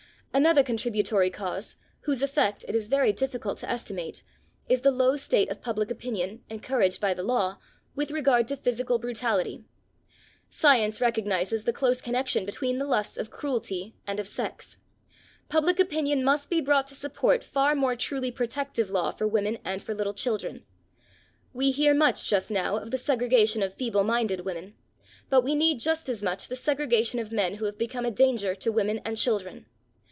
Another 0.33 0.63
contributory 0.63 1.29
cause, 1.29 1.75
whose 2.03 2.21
effect 2.23 2.63
it 2.65 2.73
is 2.73 2.87
very 2.87 3.11
difficult 3.11 3.57
to 3.57 3.69
estimate, 3.69 4.23
is 4.69 4.79
the 4.79 4.89
low 4.89 5.17
state 5.17 5.49
of 5.51 5.61
public 5.61 5.91
opinion, 5.91 6.41
encouraged 6.49 7.01
by 7.01 7.13
the 7.13 7.21
law, 7.21 7.57
with 7.97 8.11
regard 8.11 8.47
to 8.47 8.55
physical 8.55 8.97
brutality. 8.97 9.65
Science 10.49 11.01
recognises 11.01 11.65
the 11.65 11.73
close 11.73 12.01
connection 12.01 12.45
between 12.45 12.77
the 12.77 12.85
lusts 12.85 13.17
of 13.17 13.29
cruelty 13.29 13.93
and 14.07 14.21
of 14.21 14.27
sex. 14.27 14.77
Public 15.49 15.81
opinion 15.81 16.23
must 16.23 16.49
be 16.49 16.61
brought 16.61 16.87
to 16.87 16.95
support 16.95 17.43
far 17.43 17.75
more 17.75 17.97
truly 17.97 18.31
protective 18.31 18.89
law 18.89 19.11
for 19.11 19.27
women 19.27 19.57
and 19.65 19.83
for 19.83 19.93
little 19.93 20.13
children. 20.13 20.63
We 21.51 21.71
hear 21.71 21.93
much 21.93 22.29
just 22.29 22.49
now 22.49 22.77
of 22.77 22.89
the 22.91 22.97
segregation 22.97 23.61
of 23.61 23.73
feeble 23.73 24.05
minded 24.05 24.45
women, 24.45 24.75
but 25.29 25.41
we 25.43 25.55
need, 25.55 25.79
just 25.81 26.07
as 26.07 26.23
much, 26.23 26.47
the 26.47 26.55
segregation 26.55 27.19
of 27.19 27.33
men 27.33 27.55
who 27.55 27.65
have 27.65 27.77
become 27.77 28.05
a 28.05 28.11
danger 28.11 28.55
to 28.55 28.71
women 28.71 28.99
and 29.03 29.17
children. 29.17 29.65